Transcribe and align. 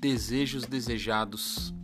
Desejos 0.00 0.64
desejados. 0.64 1.74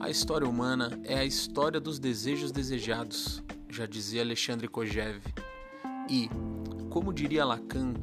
A 0.00 0.10
história 0.10 0.48
humana 0.48 1.00
é 1.04 1.16
a 1.16 1.24
história 1.24 1.78
dos 1.78 2.00
desejos 2.00 2.50
desejados, 2.50 3.40
já 3.70 3.86
dizia 3.86 4.22
Alexandre 4.22 4.66
Kojève. 4.66 5.32
E, 6.10 6.28
como 6.90 7.12
diria 7.12 7.44
Lacan, 7.44 7.94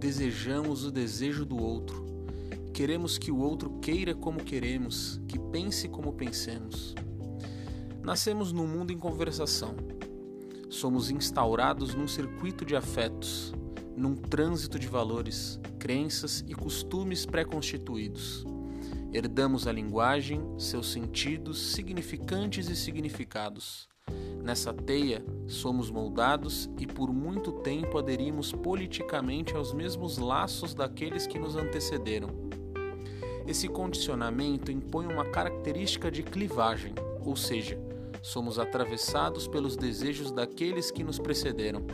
desejamos 0.00 0.84
o 0.84 0.90
desejo 0.90 1.44
do 1.44 1.56
outro. 1.56 2.04
Queremos 2.72 3.16
que 3.16 3.30
o 3.30 3.38
outro 3.38 3.78
queira 3.78 4.12
como 4.12 4.42
queremos, 4.42 5.20
que 5.28 5.38
pense 5.38 5.88
como 5.88 6.12
pensemos. 6.12 6.96
Nascemos 8.02 8.50
num 8.50 8.66
mundo 8.66 8.92
em 8.92 8.98
conversação. 8.98 9.76
Somos 10.68 11.12
instaurados 11.12 11.94
num 11.94 12.08
circuito 12.08 12.64
de 12.64 12.74
afetos, 12.74 13.54
num 13.96 14.16
trânsito 14.16 14.80
de 14.80 14.88
valores, 14.88 15.60
crenças 15.78 16.44
e 16.48 16.56
costumes 16.56 17.24
pré-constituídos. 17.24 18.44
Herdamos 19.14 19.68
a 19.68 19.72
linguagem, 19.72 20.42
seus 20.58 20.90
sentidos, 20.90 21.70
significantes 21.70 22.68
e 22.68 22.74
significados. 22.74 23.88
Nessa 24.42 24.74
teia, 24.74 25.24
somos 25.46 25.88
moldados 25.88 26.68
e 26.80 26.84
por 26.84 27.12
muito 27.12 27.52
tempo 27.52 27.96
aderimos 27.96 28.50
politicamente 28.50 29.54
aos 29.54 29.72
mesmos 29.72 30.18
laços 30.18 30.74
daqueles 30.74 31.28
que 31.28 31.38
nos 31.38 31.54
antecederam. 31.54 32.28
Esse 33.46 33.68
condicionamento 33.68 34.72
impõe 34.72 35.06
uma 35.06 35.26
característica 35.26 36.10
de 36.10 36.24
clivagem, 36.24 36.92
ou 37.24 37.36
seja, 37.36 37.78
somos 38.20 38.58
atravessados 38.58 39.46
pelos 39.46 39.76
desejos 39.76 40.32
daqueles 40.32 40.90
que 40.90 41.04
nos 41.04 41.20
precederam. 41.20 41.86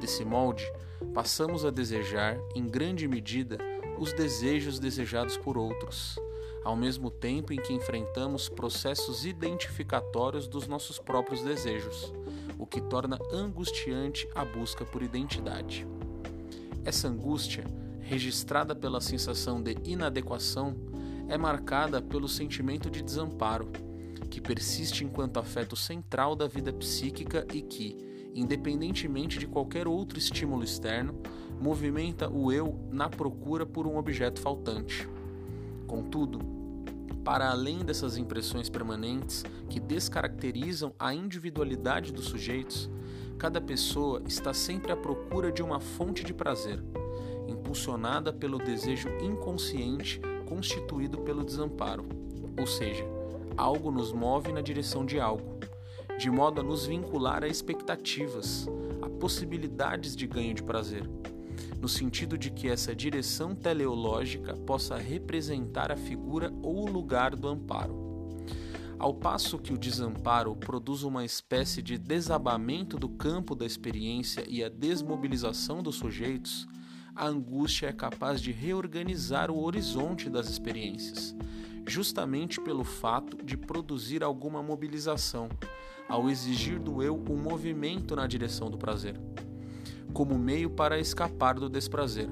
Desse 0.00 0.24
molde, 0.24 0.64
passamos 1.12 1.64
a 1.64 1.72
desejar, 1.72 2.38
em 2.54 2.64
grande 2.68 3.08
medida, 3.08 3.58
os 3.98 4.12
desejos 4.12 4.78
desejados 4.78 5.36
por 5.36 5.58
outros, 5.58 6.16
ao 6.64 6.76
mesmo 6.76 7.10
tempo 7.10 7.52
em 7.52 7.56
que 7.56 7.72
enfrentamos 7.72 8.48
processos 8.48 9.24
identificatórios 9.24 10.46
dos 10.46 10.66
nossos 10.66 10.98
próprios 10.98 11.42
desejos, 11.42 12.12
o 12.58 12.66
que 12.66 12.80
torna 12.80 13.18
angustiante 13.32 14.28
a 14.34 14.44
busca 14.44 14.84
por 14.84 15.02
identidade. 15.02 15.86
Essa 16.84 17.08
angústia, 17.08 17.64
registrada 18.00 18.74
pela 18.74 19.00
sensação 19.00 19.62
de 19.62 19.76
inadequação, 19.84 20.74
é 21.28 21.38
marcada 21.38 22.02
pelo 22.02 22.28
sentimento 22.28 22.90
de 22.90 23.02
desamparo, 23.02 23.68
que 24.30 24.40
persiste 24.40 25.04
enquanto 25.04 25.38
afeto 25.38 25.76
central 25.76 26.34
da 26.34 26.46
vida 26.46 26.72
psíquica 26.72 27.46
e 27.52 27.62
que, 27.62 27.96
independentemente 28.34 29.38
de 29.38 29.46
qualquer 29.46 29.86
outro 29.86 30.18
estímulo 30.18 30.64
externo, 30.64 31.20
movimenta 31.60 32.28
o 32.28 32.50
eu 32.50 32.78
na 32.90 33.08
procura 33.08 33.64
por 33.64 33.86
um 33.86 33.96
objeto 33.96 34.40
faltante. 34.40 35.08
Contudo, 35.92 36.38
para 37.22 37.50
além 37.50 37.80
dessas 37.80 38.16
impressões 38.16 38.70
permanentes 38.70 39.44
que 39.68 39.78
descaracterizam 39.78 40.94
a 40.98 41.12
individualidade 41.12 42.14
dos 42.14 42.24
sujeitos, 42.24 42.90
cada 43.38 43.60
pessoa 43.60 44.22
está 44.26 44.54
sempre 44.54 44.90
à 44.90 44.96
procura 44.96 45.52
de 45.52 45.62
uma 45.62 45.80
fonte 45.80 46.24
de 46.24 46.32
prazer, 46.32 46.82
impulsionada 47.46 48.32
pelo 48.32 48.56
desejo 48.56 49.10
inconsciente 49.22 50.18
constituído 50.46 51.18
pelo 51.18 51.44
desamparo, 51.44 52.06
ou 52.58 52.66
seja, 52.66 53.04
algo 53.54 53.90
nos 53.90 54.14
move 54.14 54.50
na 54.50 54.62
direção 54.62 55.04
de 55.04 55.20
algo 55.20 55.60
de 56.18 56.30
modo 56.30 56.60
a 56.60 56.64
nos 56.64 56.86
vincular 56.86 57.42
a 57.44 57.48
expectativas, 57.48 58.66
a 59.02 59.08
possibilidades 59.08 60.14
de 60.16 60.26
ganho 60.26 60.54
de 60.54 60.62
prazer, 60.62 61.02
no 61.80 61.88
sentido 61.88 62.38
de 62.38 62.50
que 62.50 62.68
essa 62.68 62.94
direção 62.94 63.54
teleológica 63.54 64.54
possa 64.54 64.96
representar 64.96 65.90
a 65.90 65.96
figura 65.96 66.52
ou 66.62 66.86
o 66.86 66.90
lugar 66.90 67.34
do 67.34 67.48
amparo. 67.48 68.02
Ao 68.98 69.12
passo 69.12 69.58
que 69.58 69.72
o 69.72 69.78
desamparo 69.78 70.54
produz 70.54 71.02
uma 71.02 71.24
espécie 71.24 71.82
de 71.82 71.98
desabamento 71.98 72.96
do 72.96 73.08
campo 73.08 73.54
da 73.56 73.66
experiência 73.66 74.44
e 74.48 74.62
a 74.62 74.68
desmobilização 74.68 75.82
dos 75.82 75.96
sujeitos, 75.96 76.68
a 77.14 77.26
angústia 77.26 77.88
é 77.88 77.92
capaz 77.92 78.40
de 78.40 78.52
reorganizar 78.52 79.50
o 79.50 79.60
horizonte 79.60 80.30
das 80.30 80.48
experiências, 80.48 81.34
justamente 81.84 82.60
pelo 82.60 82.84
fato 82.84 83.44
de 83.44 83.56
produzir 83.56 84.22
alguma 84.22 84.62
mobilização, 84.62 85.48
ao 86.08 86.30
exigir 86.30 86.78
do 86.78 87.02
eu 87.02 87.16
um 87.28 87.36
movimento 87.36 88.14
na 88.14 88.26
direção 88.26 88.70
do 88.70 88.78
prazer, 88.78 89.20
como 90.12 90.38
meio 90.38 90.70
para 90.70 90.98
escapar 90.98 91.54
do 91.54 91.68
desprazer, 91.68 92.28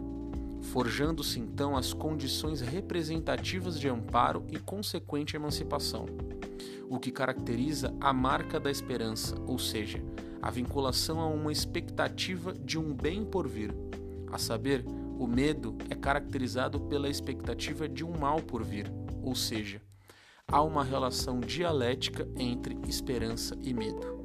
forjando-se 0.73 1.41
então 1.41 1.77
as 1.77 1.93
condições 1.93 2.61
representativas 2.61 3.79
de 3.79 3.89
amparo 3.89 4.45
e 4.51 4.59
consequente 4.59 5.37
emancipação, 5.37 6.07
o 6.89 6.99
que 6.99 7.11
caracteriza 7.11 7.95
a 8.01 8.13
marca 8.13 8.61
da 8.61 8.71
esperança, 8.71 9.37
ou 9.47 9.59
seja, 9.59 10.03
a 10.43 10.51
vinculação 10.51 11.21
a 11.21 11.27
uma 11.27 11.53
expectativa 11.53 12.53
de 12.53 12.79
um 12.79 12.95
bem 12.95 13.25
por 13.25 13.49
vir. 13.49 13.75
A 14.31 14.39
saber, 14.39 14.85
o 15.19 15.27
medo 15.27 15.77
é 15.91 15.95
caracterizado 15.95 16.81
pela 16.81 17.09
expectativa 17.09 17.89
de 17.89 18.05
um 18.05 18.17
mal 18.19 18.41
por 18.41 18.62
vir, 18.62 18.91
ou 19.23 19.35
seja, 19.35 19.83
há 20.49 20.62
uma 20.62 20.83
relação 20.83 21.41
dialética 21.41 22.27
entre 22.37 22.79
esperança 22.89 23.57
e 23.62 23.75
medo. 23.75 24.21